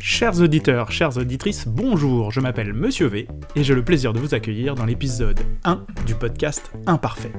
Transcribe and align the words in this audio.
Chers 0.00 0.40
auditeurs, 0.40 0.92
chères 0.92 1.16
auditrices, 1.16 1.66
bonjour, 1.66 2.30
je 2.30 2.40
m'appelle 2.40 2.72
Monsieur 2.72 3.06
V 3.06 3.26
et 3.56 3.64
j'ai 3.64 3.74
le 3.74 3.84
plaisir 3.84 4.12
de 4.12 4.18
vous 4.18 4.34
accueillir 4.34 4.74
dans 4.74 4.84
l'épisode 4.84 5.40
1 5.64 5.84
du 6.06 6.14
podcast 6.14 6.70
Imparfait. 6.86 7.32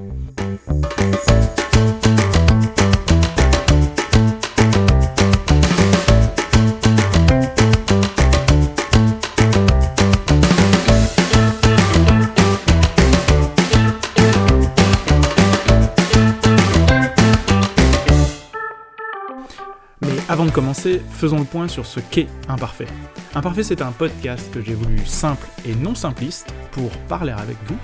Avant 20.40 20.48
de 20.48 20.54
commencer, 20.54 21.02
faisons 21.12 21.40
le 21.40 21.44
point 21.44 21.68
sur 21.68 21.86
ce 21.86 22.00
qu'est 22.00 22.30
Imparfait. 22.48 22.88
Imparfait, 23.36 23.64
c'est 23.64 23.82
un 23.82 23.92
podcast 23.92 24.50
que 24.54 24.62
j'ai 24.62 24.74
voulu 24.74 25.06
simple 25.06 25.46
et 25.66 25.76
non 25.76 25.96
simpliste 25.96 26.48
pour 26.72 26.90
parler 27.10 27.34
avec 27.34 27.58
vous 27.66 27.76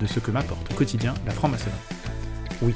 de 0.00 0.06
ce 0.06 0.18
que 0.18 0.30
m'apporte 0.30 0.72
au 0.72 0.74
quotidien 0.74 1.12
la 1.26 1.32
franc-maçonnerie. 1.32 1.76
Oui, 2.62 2.72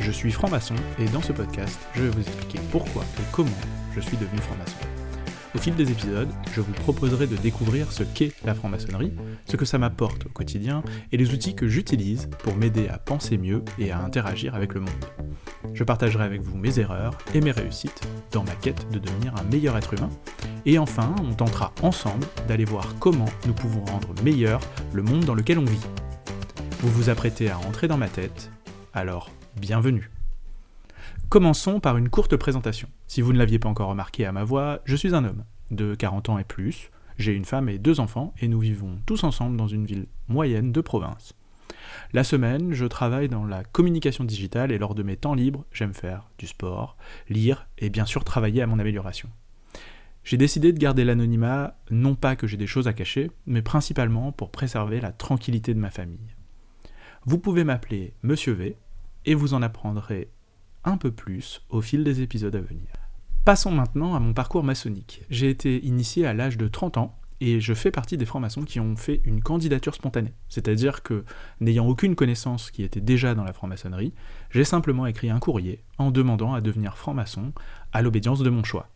je 0.00 0.10
suis 0.10 0.30
franc-maçon 0.30 0.74
et 0.98 1.06
dans 1.06 1.22
ce 1.22 1.32
podcast, 1.32 1.78
je 1.94 2.02
vais 2.02 2.10
vous 2.10 2.20
expliquer 2.20 2.58
pourquoi 2.70 3.04
et 3.18 3.24
comment 3.32 3.48
je 3.96 4.00
suis 4.00 4.18
devenu 4.18 4.36
franc-maçon. 4.36 4.97
Au 5.54 5.58
fil 5.58 5.74
des 5.74 5.90
épisodes, 5.90 6.28
je 6.54 6.60
vous 6.60 6.72
proposerai 6.72 7.26
de 7.26 7.36
découvrir 7.36 7.90
ce 7.90 8.02
qu'est 8.02 8.34
la 8.44 8.54
franc-maçonnerie, 8.54 9.14
ce 9.46 9.56
que 9.56 9.64
ça 9.64 9.78
m'apporte 9.78 10.26
au 10.26 10.28
quotidien 10.28 10.82
et 11.10 11.16
les 11.16 11.32
outils 11.32 11.54
que 11.54 11.66
j'utilise 11.66 12.28
pour 12.42 12.54
m'aider 12.54 12.88
à 12.88 12.98
penser 12.98 13.38
mieux 13.38 13.64
et 13.78 13.90
à 13.90 13.98
interagir 13.98 14.54
avec 14.54 14.74
le 14.74 14.80
monde. 14.80 14.90
Je 15.72 15.84
partagerai 15.84 16.24
avec 16.24 16.42
vous 16.42 16.58
mes 16.58 16.78
erreurs 16.78 17.16
et 17.34 17.40
mes 17.40 17.50
réussites 17.50 18.06
dans 18.30 18.44
ma 18.44 18.54
quête 18.56 18.90
de 18.90 18.98
devenir 18.98 19.34
un 19.36 19.44
meilleur 19.44 19.76
être 19.78 19.94
humain. 19.94 20.10
Et 20.66 20.78
enfin, 20.78 21.14
on 21.22 21.32
tentera 21.32 21.72
ensemble 21.82 22.26
d'aller 22.46 22.66
voir 22.66 22.96
comment 22.98 23.28
nous 23.46 23.54
pouvons 23.54 23.84
rendre 23.86 24.12
meilleur 24.22 24.60
le 24.92 25.02
monde 25.02 25.24
dans 25.24 25.34
lequel 25.34 25.58
on 25.58 25.64
vit. 25.64 25.86
Vous 26.80 26.90
vous 26.90 27.08
apprêtez 27.08 27.50
à 27.50 27.56
rentrer 27.56 27.88
dans 27.88 27.96
ma 27.96 28.08
tête, 28.08 28.50
alors 28.92 29.30
bienvenue. 29.56 30.10
Commençons 31.28 31.80
par 31.80 31.96
une 31.98 32.08
courte 32.08 32.36
présentation. 32.36 32.88
Si 33.06 33.20
vous 33.20 33.32
ne 33.32 33.38
l'aviez 33.38 33.58
pas 33.58 33.68
encore 33.68 33.90
remarqué 33.90 34.24
à 34.24 34.32
ma 34.32 34.44
voix, 34.44 34.80
je 34.84 34.96
suis 34.96 35.14
un 35.14 35.24
homme 35.24 35.44
de 35.70 35.94
40 35.94 36.30
ans 36.30 36.38
et 36.38 36.44
plus. 36.44 36.90
J'ai 37.18 37.34
une 37.34 37.44
femme 37.44 37.68
et 37.68 37.78
deux 37.78 38.00
enfants 38.00 38.32
et 38.40 38.48
nous 38.48 38.60
vivons 38.60 38.98
tous 39.04 39.24
ensemble 39.24 39.56
dans 39.56 39.66
une 39.66 39.84
ville 39.84 40.06
moyenne 40.28 40.72
de 40.72 40.80
province. 40.80 41.34
La 42.12 42.24
semaine, 42.24 42.72
je 42.72 42.86
travaille 42.86 43.28
dans 43.28 43.44
la 43.44 43.64
communication 43.64 44.24
digitale 44.24 44.72
et 44.72 44.78
lors 44.78 44.94
de 44.94 45.02
mes 45.02 45.16
temps 45.16 45.34
libres, 45.34 45.64
j'aime 45.72 45.94
faire 45.94 46.30
du 46.38 46.46
sport, 46.46 46.96
lire 47.28 47.68
et 47.76 47.90
bien 47.90 48.06
sûr 48.06 48.24
travailler 48.24 48.62
à 48.62 48.66
mon 48.66 48.78
amélioration. 48.78 49.28
J'ai 50.24 50.36
décidé 50.36 50.72
de 50.72 50.78
garder 50.78 51.04
l'anonymat, 51.04 51.76
non 51.90 52.14
pas 52.14 52.36
que 52.36 52.46
j'ai 52.46 52.56
des 52.56 52.66
choses 52.66 52.88
à 52.88 52.92
cacher, 52.92 53.30
mais 53.46 53.62
principalement 53.62 54.32
pour 54.32 54.50
préserver 54.50 55.00
la 55.00 55.12
tranquillité 55.12 55.74
de 55.74 55.80
ma 55.80 55.90
famille. 55.90 56.34
Vous 57.24 57.38
pouvez 57.38 57.64
m'appeler 57.64 58.14
Monsieur 58.22 58.52
V 58.52 58.76
et 59.24 59.34
vous 59.34 59.54
en 59.54 59.62
apprendrez 59.62 60.28
un 60.88 60.96
peu 60.96 61.10
plus 61.10 61.62
au 61.68 61.80
fil 61.80 62.04
des 62.04 62.22
épisodes 62.22 62.56
à 62.56 62.60
venir. 62.60 62.88
Passons 63.44 63.70
maintenant 63.70 64.14
à 64.14 64.20
mon 64.20 64.34
parcours 64.34 64.64
maçonnique. 64.64 65.22
J'ai 65.30 65.50
été 65.50 65.84
initié 65.84 66.26
à 66.26 66.34
l'âge 66.34 66.58
de 66.58 66.68
30 66.68 66.98
ans 66.98 67.18
et 67.40 67.60
je 67.60 67.72
fais 67.72 67.90
partie 67.90 68.16
des 68.16 68.26
francs-maçons 68.26 68.62
qui 68.62 68.80
ont 68.80 68.96
fait 68.96 69.20
une 69.24 69.42
candidature 69.42 69.94
spontanée. 69.94 70.34
C'est-à-dire 70.48 71.02
que, 71.02 71.24
n'ayant 71.60 71.86
aucune 71.86 72.16
connaissance 72.16 72.70
qui 72.70 72.82
était 72.82 73.00
déjà 73.00 73.34
dans 73.34 73.44
la 73.44 73.52
franc-maçonnerie, 73.52 74.12
j'ai 74.50 74.64
simplement 74.64 75.06
écrit 75.06 75.30
un 75.30 75.38
courrier 75.38 75.82
en 75.98 76.10
demandant 76.10 76.54
à 76.54 76.60
devenir 76.60 76.98
franc-maçon 76.98 77.52
à 77.92 78.02
l'obédience 78.02 78.40
de 78.40 78.50
mon 78.50 78.64
choix. 78.64 78.88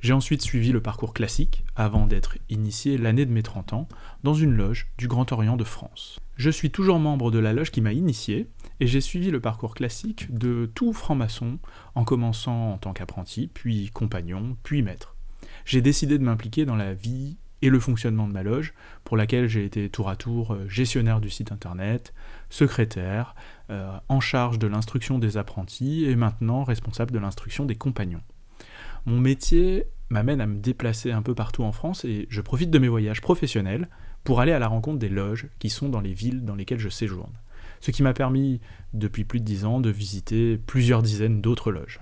J'ai 0.00 0.12
ensuite 0.12 0.42
suivi 0.42 0.70
le 0.70 0.80
parcours 0.80 1.12
classique 1.12 1.64
avant 1.74 2.06
d'être 2.06 2.38
initié 2.50 2.98
l'année 2.98 3.26
de 3.26 3.32
mes 3.32 3.42
30 3.42 3.72
ans 3.72 3.88
dans 4.22 4.34
une 4.34 4.52
loge 4.52 4.86
du 4.96 5.08
Grand 5.08 5.32
Orient 5.32 5.56
de 5.56 5.64
France. 5.64 6.20
Je 6.36 6.50
suis 6.50 6.70
toujours 6.70 7.00
membre 7.00 7.32
de 7.32 7.40
la 7.40 7.52
loge 7.52 7.72
qui 7.72 7.80
m'a 7.80 7.92
initié 7.92 8.46
et 8.78 8.86
j'ai 8.86 9.00
suivi 9.00 9.32
le 9.32 9.40
parcours 9.40 9.74
classique 9.74 10.32
de 10.32 10.70
tout 10.72 10.92
franc-maçon 10.92 11.58
en 11.96 12.04
commençant 12.04 12.74
en 12.74 12.78
tant 12.78 12.92
qu'apprenti, 12.92 13.50
puis 13.52 13.90
compagnon, 13.90 14.56
puis 14.62 14.82
maître. 14.82 15.16
J'ai 15.64 15.82
décidé 15.82 16.16
de 16.16 16.24
m'impliquer 16.24 16.64
dans 16.64 16.76
la 16.76 16.94
vie 16.94 17.36
et 17.60 17.68
le 17.68 17.80
fonctionnement 17.80 18.28
de 18.28 18.32
ma 18.32 18.44
loge, 18.44 18.74
pour 19.02 19.16
laquelle 19.16 19.48
j'ai 19.48 19.64
été 19.64 19.90
tour 19.90 20.08
à 20.08 20.14
tour 20.14 20.54
euh, 20.54 20.68
gestionnaire 20.68 21.20
du 21.20 21.28
site 21.28 21.50
internet, 21.50 22.14
secrétaire, 22.50 23.34
euh, 23.70 23.98
en 24.08 24.20
charge 24.20 24.60
de 24.60 24.68
l'instruction 24.68 25.18
des 25.18 25.36
apprentis 25.36 26.04
et 26.04 26.14
maintenant 26.14 26.62
responsable 26.62 27.10
de 27.10 27.18
l'instruction 27.18 27.64
des 27.64 27.74
compagnons. 27.74 28.22
Mon 29.08 29.20
métier 29.20 29.86
m'amène 30.10 30.42
à 30.42 30.46
me 30.46 30.58
déplacer 30.58 31.12
un 31.12 31.22
peu 31.22 31.34
partout 31.34 31.62
en 31.62 31.72
France 31.72 32.04
et 32.04 32.26
je 32.28 32.42
profite 32.42 32.70
de 32.70 32.78
mes 32.78 32.88
voyages 32.88 33.22
professionnels 33.22 33.88
pour 34.22 34.38
aller 34.38 34.52
à 34.52 34.58
la 34.58 34.68
rencontre 34.68 34.98
des 34.98 35.08
loges 35.08 35.48
qui 35.58 35.70
sont 35.70 35.88
dans 35.88 36.02
les 36.02 36.12
villes 36.12 36.44
dans 36.44 36.54
lesquelles 36.54 36.78
je 36.78 36.90
séjourne. 36.90 37.32
Ce 37.80 37.90
qui 37.90 38.02
m'a 38.02 38.12
permis, 38.12 38.60
depuis 38.92 39.24
plus 39.24 39.40
de 39.40 39.46
dix 39.46 39.64
ans, 39.64 39.80
de 39.80 39.88
visiter 39.88 40.58
plusieurs 40.58 41.02
dizaines 41.02 41.40
d'autres 41.40 41.72
loges. 41.72 42.00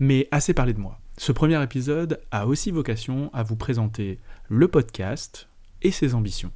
Mais 0.00 0.26
assez 0.32 0.52
parlé 0.52 0.72
de 0.72 0.80
moi. 0.80 0.98
Ce 1.16 1.30
premier 1.30 1.62
épisode 1.62 2.20
a 2.32 2.48
aussi 2.48 2.72
vocation 2.72 3.30
à 3.32 3.44
vous 3.44 3.54
présenter 3.54 4.18
le 4.48 4.66
podcast 4.66 5.48
et 5.80 5.92
ses 5.92 6.16
ambitions. 6.16 6.50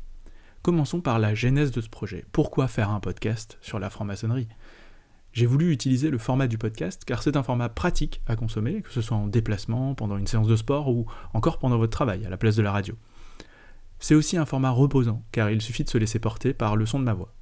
Commençons 0.62 1.00
par 1.00 1.20
la 1.20 1.32
genèse 1.36 1.70
de 1.70 1.80
ce 1.80 1.88
projet. 1.88 2.24
Pourquoi 2.32 2.66
faire 2.66 2.90
un 2.90 2.98
podcast 2.98 3.56
sur 3.60 3.78
la 3.78 3.88
franc-maçonnerie? 3.88 4.48
J'ai 5.34 5.46
voulu 5.46 5.72
utiliser 5.72 6.10
le 6.10 6.18
format 6.18 6.46
du 6.46 6.58
podcast 6.58 7.02
car 7.04 7.20
c'est 7.20 7.36
un 7.36 7.42
format 7.42 7.68
pratique 7.68 8.22
à 8.28 8.36
consommer, 8.36 8.82
que 8.82 8.92
ce 8.92 9.02
soit 9.02 9.16
en 9.16 9.26
déplacement, 9.26 9.96
pendant 9.96 10.16
une 10.16 10.28
séance 10.28 10.46
de 10.46 10.54
sport 10.54 10.88
ou 10.88 11.06
encore 11.32 11.58
pendant 11.58 11.76
votre 11.76 11.90
travail 11.90 12.24
à 12.24 12.28
la 12.28 12.36
place 12.36 12.54
de 12.54 12.62
la 12.62 12.70
radio. 12.70 12.94
C'est 13.98 14.14
aussi 14.14 14.36
un 14.36 14.46
format 14.46 14.70
reposant 14.70 15.24
car 15.32 15.50
il 15.50 15.60
suffit 15.60 15.82
de 15.82 15.88
se 15.88 15.98
laisser 15.98 16.20
porter 16.20 16.54
par 16.54 16.76
le 16.76 16.86
son 16.86 17.00
de 17.00 17.04
ma 17.04 17.14
voix. 17.14 17.34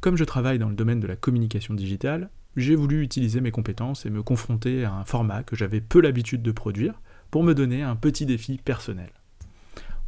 Comme 0.00 0.16
je 0.16 0.24
travaille 0.24 0.58
dans 0.58 0.68
le 0.68 0.74
domaine 0.74 0.98
de 0.98 1.06
la 1.06 1.14
communication 1.14 1.74
digitale, 1.74 2.28
j'ai 2.56 2.74
voulu 2.74 3.02
utiliser 3.02 3.40
mes 3.40 3.52
compétences 3.52 4.04
et 4.04 4.10
me 4.10 4.24
confronter 4.24 4.84
à 4.84 4.92
un 4.92 5.04
format 5.04 5.44
que 5.44 5.54
j'avais 5.54 5.80
peu 5.80 6.00
l'habitude 6.00 6.42
de 6.42 6.50
produire 6.50 7.00
pour 7.30 7.44
me 7.44 7.54
donner 7.54 7.84
un 7.84 7.94
petit 7.94 8.26
défi 8.26 8.58
personnel. 8.58 9.12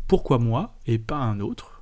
Pourquoi 0.09 0.41
moi 0.41 0.75
et 0.89 0.99
pas 0.99 1.19
un 1.19 1.39
autre 1.39 1.81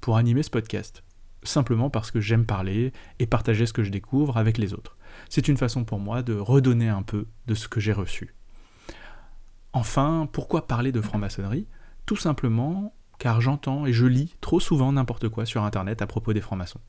pour 0.00 0.16
animer 0.16 0.42
ce 0.42 0.50
podcast? 0.50 1.04
Simplement 1.42 1.90
parce 1.90 2.10
que 2.10 2.20
j'aime 2.20 2.46
parler 2.46 2.92
et 3.18 3.26
partager 3.26 3.66
ce 3.66 3.72
que 3.72 3.82
je 3.82 3.90
découvre 3.90 4.36
avec 4.36 4.58
les 4.58 4.74
autres. 4.74 4.96
C'est 5.28 5.48
une 5.48 5.56
façon 5.56 5.84
pour 5.84 5.98
moi 5.98 6.22
de 6.22 6.34
redonner 6.34 6.88
un 6.88 7.02
peu 7.02 7.26
de 7.46 7.54
ce 7.54 7.68
que 7.68 7.80
j'ai 7.80 7.92
reçu. 7.92 8.34
Enfin, 9.72 10.28
pourquoi 10.32 10.66
parler 10.66 10.92
de 10.92 11.00
franc-maçonnerie? 11.00 11.66
Tout 12.06 12.16
simplement 12.16 12.94
car 13.18 13.40
j'entends 13.40 13.86
et 13.86 13.92
je 13.92 14.06
lis 14.06 14.34
trop 14.40 14.58
souvent 14.58 14.92
n'importe 14.92 15.28
quoi 15.28 15.46
sur 15.46 15.62
Internet 15.62 16.02
à 16.02 16.08
propos 16.08 16.32
des 16.32 16.40
francs-maçons. 16.40 16.80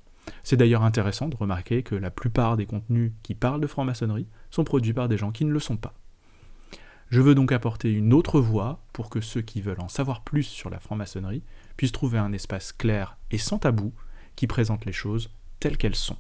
C'est 0.42 0.58
d'ailleurs 0.58 0.84
intéressant 0.84 1.30
de 1.30 1.36
remarquer 1.36 1.84
que 1.84 1.94
la 1.94 2.10
plupart 2.10 2.58
des 2.58 2.66
contenus 2.66 3.12
qui 3.22 3.36
parlent 3.36 3.62
de 3.62 3.68
franc-maçonnerie 3.68 4.28
sont 4.50 4.64
produits 4.64 4.94
par 4.94 5.08
des 5.08 5.18
gens 5.18 5.32
qui 5.32 5.46
ne 5.46 5.52
le 5.52 5.60
sont 5.60 5.78
pas. 5.78 5.94
Je 7.10 7.22
veux 7.22 7.36
donc 7.36 7.52
apporter 7.52 7.92
une 7.92 8.14
autre 8.14 8.40
voie 8.40 8.84
pour 8.94 9.12
que 9.12 9.22
ceux 9.22 9.42
qui 9.42 9.62
veulent 9.62 9.82
en 9.82 9.90
savoir 9.90 10.24
plus 10.24 10.42
sur 10.42 10.72
la 10.72 10.80
franc-maçonnerie 10.80 11.44
puissent 11.78 11.92
trouver 11.92 12.18
un 12.18 12.34
espace 12.34 12.72
clair 12.72 13.18
et 13.30 13.38
sans 13.38 13.60
tabou 13.60 13.94
qui 14.36 14.48
présente 14.48 14.86
les 14.86 14.92
choses 14.92 15.30
telles 15.60 15.78
qu'elles 15.78 15.96
sont. 15.96 16.18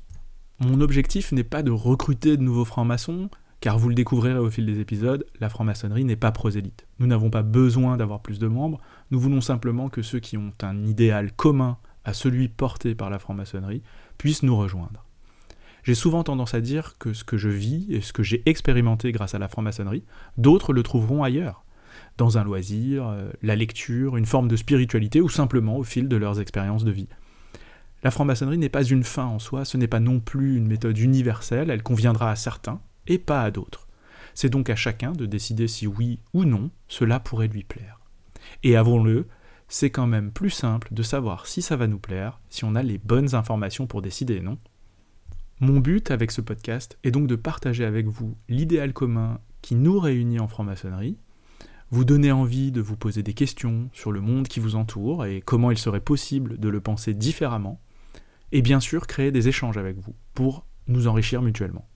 Mon 0.59 0.81
objectif 0.81 1.31
n'est 1.31 1.43
pas 1.43 1.63
de 1.63 1.71
recruter 1.71 2.37
de 2.37 2.43
nouveaux 2.43 2.65
francs-maçons, 2.65 3.29
car 3.59 3.77
vous 3.77 3.89
le 3.89 3.95
découvrirez 3.95 4.39
au 4.39 4.49
fil 4.49 4.65
des 4.65 4.79
épisodes, 4.79 5.25
la 5.39 5.49
franc-maçonnerie 5.49 6.05
n'est 6.05 6.15
pas 6.15 6.31
prosélyte. 6.31 6.85
Nous 6.99 7.07
n'avons 7.07 7.29
pas 7.29 7.43
besoin 7.43 7.97
d'avoir 7.97 8.21
plus 8.21 8.39
de 8.39 8.47
membres, 8.47 8.79
nous 9.11 9.19
voulons 9.19 9.41
simplement 9.41 9.89
que 9.89 10.01
ceux 10.01 10.19
qui 10.19 10.37
ont 10.37 10.51
un 10.61 10.85
idéal 10.85 11.31
commun 11.31 11.77
à 12.05 12.13
celui 12.13 12.49
porté 12.49 12.95
par 12.95 13.09
la 13.09 13.19
franc-maçonnerie 13.19 13.81
puissent 14.17 14.43
nous 14.43 14.57
rejoindre. 14.57 15.05
J'ai 15.83 15.95
souvent 15.95 16.23
tendance 16.23 16.53
à 16.53 16.61
dire 16.61 16.97
que 16.97 17.13
ce 17.13 17.23
que 17.23 17.37
je 17.37 17.49
vis 17.49 17.87
et 17.89 18.01
ce 18.01 18.13
que 18.13 18.23
j'ai 18.23 18.41
expérimenté 18.45 19.11
grâce 19.11 19.35
à 19.35 19.39
la 19.39 19.49
franc-maçonnerie, 19.49 20.05
d'autres 20.37 20.71
le 20.71 20.83
trouveront 20.83 21.23
ailleurs, 21.23 21.65
dans 22.17 22.37
un 22.37 22.43
loisir, 22.43 23.07
euh, 23.07 23.29
la 23.41 23.55
lecture, 23.55 24.17
une 24.17 24.25
forme 24.25 24.47
de 24.47 24.55
spiritualité 24.55 25.19
ou 25.19 25.29
simplement 25.29 25.77
au 25.77 25.83
fil 25.83 26.07
de 26.07 26.15
leurs 26.15 26.39
expériences 26.39 26.85
de 26.85 26.91
vie. 26.91 27.09
La 28.03 28.11
franc-maçonnerie 28.11 28.57
n'est 28.57 28.69
pas 28.69 28.83
une 28.83 29.05
fin 29.05 29.25
en 29.25 29.39
soi, 29.39 29.63
ce 29.63 29.77
n'est 29.77 29.87
pas 29.87 30.01
non 30.01 30.19
plus 30.19 30.57
une 30.57 30.67
méthode 30.67 30.97
universelle, 30.97 31.69
elle 31.69 31.83
conviendra 31.83 32.31
à 32.31 32.35
certains 32.35 32.81
et 33.07 33.17
pas 33.17 33.43
à 33.43 33.51
d'autres. 33.51 33.87
C'est 34.33 34.49
donc 34.49 34.69
à 34.69 34.75
chacun 34.75 35.13
de 35.13 35.25
décider 35.25 35.67
si 35.69 35.87
oui 35.87 36.19
ou 36.33 36.43
non 36.43 36.69
cela 36.87 37.19
pourrait 37.19 37.47
lui 37.47 37.63
plaire. 37.63 38.01
Et 38.63 38.75
avouons-le, 38.75 39.27
c'est 39.69 39.89
quand 39.89 40.07
même 40.07 40.31
plus 40.31 40.49
simple 40.49 40.89
de 40.91 41.01
savoir 41.01 41.47
si 41.47 41.61
ça 41.61 41.77
va 41.77 41.87
nous 41.87 41.99
plaire, 41.99 42.41
si 42.49 42.65
on 42.65 42.75
a 42.75 42.83
les 42.83 42.97
bonnes 42.97 43.35
informations 43.35 43.87
pour 43.87 44.01
décider, 44.01 44.41
non? 44.41 44.57
Mon 45.61 45.79
but 45.79 46.11
avec 46.11 46.31
ce 46.31 46.41
podcast 46.41 46.97
est 47.03 47.11
donc 47.11 47.27
de 47.27 47.35
partager 47.35 47.85
avec 47.85 48.07
vous 48.07 48.35
l'idéal 48.49 48.91
commun 48.91 49.39
qui 49.61 49.75
nous 49.75 49.97
réunit 49.97 50.41
en 50.41 50.49
franc-maçonnerie, 50.49 51.17
vous 51.89 52.03
donner 52.03 52.31
envie 52.31 52.71
de 52.71 52.81
vous 52.81 52.97
poser 52.97 53.23
des 53.23 53.33
questions 53.33 53.89
sur 53.93 54.11
le 54.11 54.19
monde 54.19 54.47
qui 54.47 54.59
vous 54.59 54.75
entoure 54.75 55.25
et 55.25 55.41
comment 55.41 55.71
il 55.71 55.77
serait 55.77 56.01
possible 56.01 56.57
de 56.57 56.67
le 56.67 56.81
penser 56.81 57.13
différemment, 57.13 57.79
et 58.53 58.61
bien 58.61 58.79
sûr 58.79 59.07
créer 59.07 59.31
des 59.31 59.49
échanges 59.49 59.77
avec 59.77 59.97
vous 59.97 60.15
pour 60.33 60.65
nous 60.87 61.07
enrichir 61.07 61.41
mutuellement. 61.41 61.89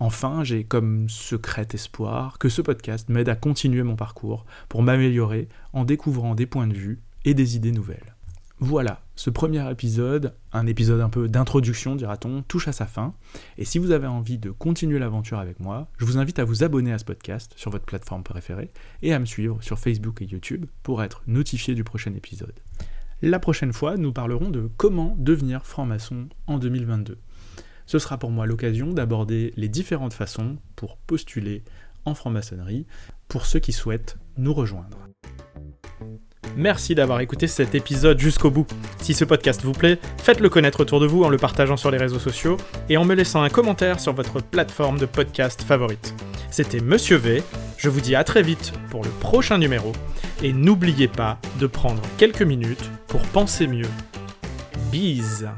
Enfin, 0.00 0.42
j'ai 0.42 0.64
comme 0.64 1.08
secret 1.08 1.68
espoir 1.74 2.38
que 2.38 2.48
ce 2.48 2.62
podcast 2.62 3.08
m'aide 3.08 3.28
à 3.28 3.36
continuer 3.36 3.84
mon 3.84 3.94
parcours 3.94 4.46
pour 4.68 4.82
m'améliorer 4.82 5.48
en 5.72 5.84
découvrant 5.84 6.34
des 6.34 6.46
points 6.46 6.66
de 6.66 6.74
vue 6.74 7.00
et 7.24 7.34
des 7.34 7.54
idées 7.54 7.70
nouvelles. 7.70 8.16
Voilà, 8.58 9.02
ce 9.16 9.28
premier 9.28 9.70
épisode, 9.70 10.34
un 10.52 10.66
épisode 10.66 11.00
un 11.00 11.08
peu 11.08 11.28
d'introduction 11.28 11.94
dira-t-on, 11.94 12.42
touche 12.42 12.68
à 12.68 12.72
sa 12.72 12.86
fin. 12.86 13.12
Et 13.58 13.64
si 13.64 13.78
vous 13.78 13.90
avez 13.90 14.06
envie 14.06 14.38
de 14.38 14.50
continuer 14.50 14.98
l'aventure 14.98 15.40
avec 15.40 15.60
moi, 15.60 15.88
je 15.98 16.04
vous 16.04 16.16
invite 16.16 16.38
à 16.38 16.44
vous 16.44 16.64
abonner 16.64 16.92
à 16.92 16.98
ce 16.98 17.04
podcast 17.04 17.52
sur 17.56 17.70
votre 17.70 17.84
plateforme 17.84 18.22
préférée 18.22 18.70
et 19.02 19.12
à 19.12 19.18
me 19.18 19.24
suivre 19.24 19.62
sur 19.62 19.78
Facebook 19.78 20.22
et 20.22 20.26
YouTube 20.26 20.66
pour 20.82 21.02
être 21.02 21.22
notifié 21.26 21.74
du 21.74 21.84
prochain 21.84 22.14
épisode. 22.14 22.54
La 23.24 23.38
prochaine 23.38 23.72
fois, 23.72 23.96
nous 23.96 24.12
parlerons 24.12 24.50
de 24.50 24.68
comment 24.76 25.14
devenir 25.16 25.64
franc-maçon 25.64 26.28
en 26.48 26.58
2022. 26.58 27.18
Ce 27.86 28.00
sera 28.00 28.18
pour 28.18 28.32
moi 28.32 28.46
l'occasion 28.46 28.92
d'aborder 28.92 29.52
les 29.56 29.68
différentes 29.68 30.12
façons 30.12 30.56
pour 30.74 30.96
postuler 30.96 31.62
en 32.04 32.14
franc-maçonnerie 32.14 32.84
pour 33.28 33.46
ceux 33.46 33.60
qui 33.60 33.70
souhaitent 33.70 34.16
nous 34.38 34.52
rejoindre. 34.52 34.98
Merci 36.56 36.96
d'avoir 36.96 37.20
écouté 37.20 37.46
cet 37.46 37.76
épisode 37.76 38.18
jusqu'au 38.18 38.50
bout. 38.50 38.66
Si 38.98 39.14
ce 39.14 39.24
podcast 39.24 39.62
vous 39.62 39.70
plaît, 39.70 40.00
faites-le 40.18 40.48
connaître 40.48 40.80
autour 40.80 40.98
de 40.98 41.06
vous 41.06 41.22
en 41.22 41.28
le 41.28 41.36
partageant 41.36 41.76
sur 41.76 41.92
les 41.92 41.98
réseaux 41.98 42.18
sociaux 42.18 42.56
et 42.88 42.96
en 42.96 43.04
me 43.04 43.14
laissant 43.14 43.42
un 43.42 43.50
commentaire 43.50 44.00
sur 44.00 44.14
votre 44.14 44.42
plateforme 44.42 44.98
de 44.98 45.06
podcast 45.06 45.62
favorite. 45.62 46.12
C'était 46.50 46.80
Monsieur 46.80 47.18
V, 47.18 47.44
je 47.82 47.88
vous 47.88 48.00
dis 48.00 48.14
à 48.14 48.22
très 48.22 48.42
vite 48.42 48.72
pour 48.90 49.02
le 49.02 49.10
prochain 49.10 49.58
numéro 49.58 49.90
et 50.40 50.52
n'oubliez 50.52 51.08
pas 51.08 51.40
de 51.58 51.66
prendre 51.66 52.00
quelques 52.16 52.42
minutes 52.42 52.88
pour 53.08 53.22
penser 53.22 53.66
mieux. 53.66 53.88
Bise 54.92 55.48